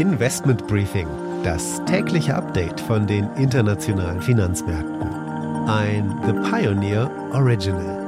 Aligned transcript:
Investment 0.00 0.66
Briefing, 0.66 1.06
das 1.44 1.84
tägliche 1.84 2.34
Update 2.34 2.80
von 2.80 3.06
den 3.06 3.28
internationalen 3.36 4.22
Finanzmärkten. 4.22 5.06
Ein 5.68 6.18
The 6.24 6.32
Pioneer 6.50 7.10
Original. 7.34 7.98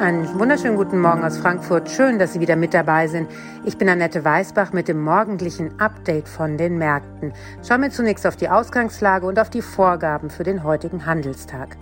Einen 0.00 0.38
wunderschönen 0.38 0.76
guten 0.76 1.00
Morgen 1.00 1.24
aus 1.24 1.38
Frankfurt. 1.38 1.88
Schön, 1.88 2.18
dass 2.18 2.34
Sie 2.34 2.40
wieder 2.40 2.56
mit 2.56 2.74
dabei 2.74 3.08
sind. 3.08 3.30
Ich 3.64 3.78
bin 3.78 3.88
Annette 3.88 4.22
Weißbach 4.22 4.74
mit 4.74 4.86
dem 4.86 5.02
morgendlichen 5.02 5.80
Update 5.80 6.28
von 6.28 6.58
den 6.58 6.76
Märkten. 6.76 7.32
Schauen 7.66 7.80
wir 7.80 7.90
zunächst 7.90 8.26
auf 8.26 8.36
die 8.36 8.50
Ausgangslage 8.50 9.24
und 9.24 9.38
auf 9.38 9.48
die 9.48 9.62
Vorgaben 9.62 10.28
für 10.28 10.44
den 10.44 10.62
heutigen 10.62 11.06
Handelstag. 11.06 11.78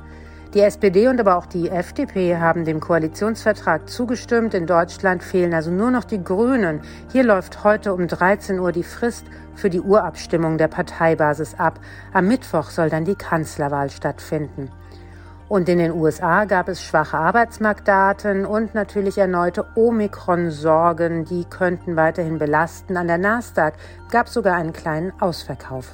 Die 0.55 0.61
SPD 0.61 1.09
und 1.09 1.19
aber 1.19 1.37
auch 1.37 1.47
die 1.47 1.71
FDP 1.71 2.37
haben 2.37 2.67
dem 2.67 2.79
Koalitionsvertrag 2.79 3.89
zugestimmt. 3.89 4.53
In 4.53 4.67
Deutschland 4.67 5.23
fehlen 5.23 5.55
also 5.55 5.71
nur 5.71 5.91
noch 5.91 6.05
die 6.05 6.23
Grünen. 6.23 6.83
Hier 7.11 7.25
läuft 7.25 7.65
heute 7.65 7.95
um 7.95 8.07
13 8.07 8.59
Uhr 8.59 8.71
die 8.71 8.83
Frist 8.83 9.25
für 9.55 9.71
die 9.71 9.81
Urabstimmung 9.81 10.59
der 10.59 10.69
Parteibasis 10.69 11.55
ab. 11.55 11.81
Am 12.13 12.29
Mittwoch 12.29 12.69
soll 12.69 12.91
dann 12.91 13.07
die 13.07 13.15
Kanzlerwahl 13.15 13.89
stattfinden. 13.89 14.71
Und 15.49 15.71
in 15.71 15.79
den 15.79 15.93
USA 15.93 16.45
gab 16.45 16.69
es 16.69 16.83
schwache 16.83 17.17
Arbeitsmarktdaten 17.17 18.45
und 18.45 18.75
natürlich 18.75 19.17
erneute 19.17 19.65
Omikron-Sorgen, 19.75 21.25
die 21.25 21.47
könnten 21.47 21.97
weiterhin 21.97 22.39
belasten. 22.39 22.99
An 22.99 23.07
der 23.07 23.19
Nasdaq 23.19 23.75
gab 24.11 24.27
es 24.27 24.35
sogar 24.35 24.57
einen 24.57 24.75
kleinen 24.75 25.15
Ausverkauf. 25.19 25.93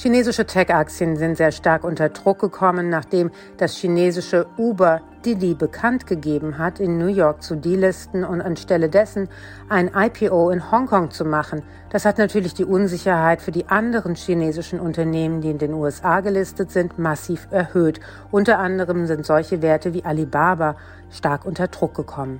Chinesische 0.00 0.46
Tech-Aktien 0.46 1.16
sind 1.16 1.36
sehr 1.36 1.50
stark 1.50 1.82
unter 1.82 2.08
Druck 2.10 2.38
gekommen, 2.38 2.88
nachdem 2.88 3.32
das 3.56 3.74
chinesische 3.74 4.46
Uber 4.56 5.00
Didi 5.24 5.54
bekannt 5.54 6.06
gegeben 6.06 6.56
hat, 6.56 6.78
in 6.78 6.98
New 6.98 7.08
York 7.08 7.42
zu 7.42 7.56
delisten 7.56 8.22
und 8.22 8.40
anstelle 8.40 8.88
dessen 8.90 9.28
ein 9.68 9.90
IPO 9.92 10.50
in 10.50 10.70
Hongkong 10.70 11.10
zu 11.10 11.24
machen. 11.24 11.64
Das 11.90 12.04
hat 12.04 12.16
natürlich 12.16 12.54
die 12.54 12.64
Unsicherheit 12.64 13.42
für 13.42 13.50
die 13.50 13.66
anderen 13.66 14.14
chinesischen 14.14 14.78
Unternehmen, 14.78 15.40
die 15.40 15.50
in 15.50 15.58
den 15.58 15.74
USA 15.74 16.20
gelistet 16.20 16.70
sind, 16.70 16.96
massiv 16.96 17.48
erhöht. 17.50 17.98
Unter 18.30 18.60
anderem 18.60 19.08
sind 19.08 19.26
solche 19.26 19.62
Werte 19.62 19.94
wie 19.94 20.04
Alibaba 20.04 20.76
stark 21.10 21.44
unter 21.44 21.66
Druck 21.66 21.94
gekommen. 21.94 22.38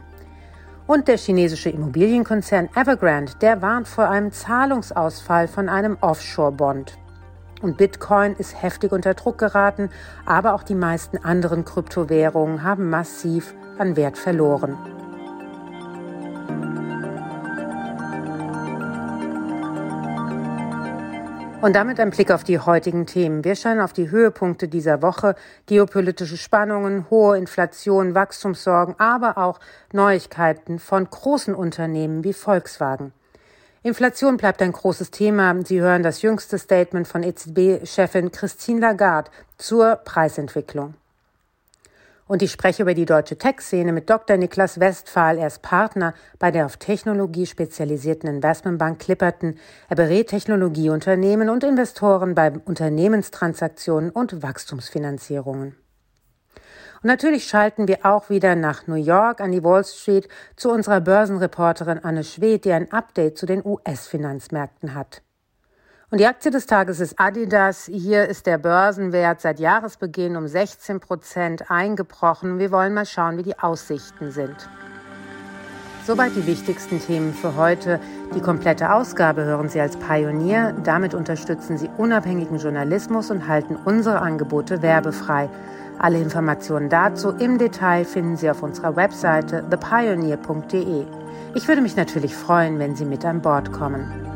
Und 0.86 1.08
der 1.08 1.16
chinesische 1.16 1.70
Immobilienkonzern 1.70 2.68
Evergrande, 2.76 3.32
der 3.40 3.62
warnt 3.62 3.88
vor 3.88 4.08
einem 4.08 4.30
Zahlungsausfall 4.30 5.48
von 5.48 5.68
einem 5.68 5.98
Offshore-Bond. 6.00 6.96
Und 7.60 7.76
Bitcoin 7.76 8.36
ist 8.36 8.62
heftig 8.62 8.92
unter 8.92 9.14
Druck 9.14 9.38
geraten, 9.38 9.90
aber 10.24 10.54
auch 10.54 10.62
die 10.62 10.74
meisten 10.76 11.18
anderen 11.18 11.64
Kryptowährungen 11.64 12.62
haben 12.62 12.88
massiv 12.88 13.54
an 13.78 13.96
Wert 13.96 14.16
verloren. 14.16 14.76
Und 21.60 21.74
damit 21.74 21.98
ein 21.98 22.10
Blick 22.10 22.30
auf 22.30 22.44
die 22.44 22.60
heutigen 22.60 23.04
Themen. 23.06 23.42
Wir 23.42 23.56
schauen 23.56 23.80
auf 23.80 23.92
die 23.92 24.10
Höhepunkte 24.12 24.68
dieser 24.68 25.02
Woche, 25.02 25.34
geopolitische 25.66 26.36
Spannungen, 26.36 27.10
hohe 27.10 27.36
Inflation, 27.36 28.14
Wachstumssorgen, 28.14 28.94
aber 28.98 29.36
auch 29.38 29.58
Neuigkeiten 29.92 30.78
von 30.78 31.10
großen 31.10 31.56
Unternehmen 31.56 32.22
wie 32.22 32.32
Volkswagen. 32.32 33.12
Inflation 33.88 34.36
bleibt 34.36 34.62
ein 34.62 34.72
großes 34.72 35.10
Thema. 35.10 35.54
Sie 35.64 35.80
hören 35.80 36.02
das 36.02 36.22
jüngste 36.22 36.58
Statement 36.58 37.08
von 37.08 37.22
EZB-Chefin 37.22 38.30
Christine 38.30 38.80
Lagarde 38.80 39.30
zur 39.56 39.96
Preisentwicklung. 39.96 40.94
Und 42.26 42.42
ich 42.42 42.52
spreche 42.52 42.82
über 42.82 42.92
die 42.92 43.06
deutsche 43.06 43.38
Tech-Szene 43.38 43.92
mit 43.92 44.10
Dr. 44.10 44.36
Niklas 44.36 44.78
Westphal. 44.78 45.38
Er 45.38 45.46
ist 45.46 45.62
Partner 45.62 46.12
bei 46.38 46.50
der 46.50 46.66
auf 46.66 46.76
Technologie 46.76 47.46
spezialisierten 47.46 48.28
Investmentbank 48.28 48.98
Clipperton. 48.98 49.56
Er 49.88 49.96
berät 49.96 50.28
Technologieunternehmen 50.28 51.48
und 51.48 51.64
Investoren 51.64 52.34
bei 52.34 52.52
Unternehmenstransaktionen 52.52 54.10
und 54.10 54.42
Wachstumsfinanzierungen. 54.42 55.74
Und 57.02 57.08
natürlich 57.08 57.46
schalten 57.46 57.86
wir 57.86 58.04
auch 58.04 58.28
wieder 58.28 58.56
nach 58.56 58.86
New 58.88 58.96
York 58.96 59.40
an 59.40 59.52
die 59.52 59.62
Wall 59.62 59.84
Street 59.84 60.28
zu 60.56 60.70
unserer 60.70 61.00
Börsenreporterin 61.00 62.02
Anne 62.02 62.24
Schwedt, 62.24 62.64
die 62.64 62.72
ein 62.72 62.90
Update 62.90 63.38
zu 63.38 63.46
den 63.46 63.64
US-Finanzmärkten 63.64 64.94
hat. 64.94 65.22
Und 66.10 66.18
die 66.18 66.26
Aktie 66.26 66.50
des 66.50 66.66
Tages 66.66 67.00
ist 67.00 67.20
Adidas. 67.20 67.84
Hier 67.84 68.26
ist 68.26 68.46
der 68.46 68.58
Börsenwert 68.58 69.42
seit 69.42 69.60
Jahresbeginn 69.60 70.36
um 70.36 70.48
16 70.48 71.00
Prozent 71.00 71.70
eingebrochen. 71.70 72.58
Wir 72.58 72.72
wollen 72.72 72.94
mal 72.94 73.06
schauen, 73.06 73.36
wie 73.36 73.42
die 73.42 73.58
Aussichten 73.58 74.30
sind. 74.30 74.56
Soweit 76.06 76.34
die 76.34 76.46
wichtigsten 76.46 77.00
Themen 77.00 77.34
für 77.34 77.56
heute. 77.56 78.00
Die 78.34 78.40
komplette 78.40 78.94
Ausgabe 78.94 79.44
hören 79.44 79.68
Sie 79.68 79.78
als 79.78 79.98
Pionier. 79.98 80.74
Damit 80.82 81.12
unterstützen 81.12 81.76
Sie 81.76 81.90
unabhängigen 81.98 82.56
Journalismus 82.56 83.30
und 83.30 83.46
halten 83.46 83.76
unsere 83.76 84.22
Angebote 84.22 84.80
werbefrei. 84.80 85.50
Alle 85.98 86.20
Informationen 86.20 86.88
dazu 86.88 87.30
im 87.30 87.58
Detail 87.58 88.04
finden 88.04 88.36
Sie 88.36 88.48
auf 88.50 88.62
unserer 88.62 88.94
Webseite 88.94 89.64
thepioneer.de. 89.68 91.04
Ich 91.54 91.66
würde 91.66 91.80
mich 91.80 91.96
natürlich 91.96 92.34
freuen, 92.34 92.78
wenn 92.78 92.94
Sie 92.94 93.04
mit 93.04 93.24
an 93.24 93.42
Bord 93.42 93.72
kommen. 93.72 94.27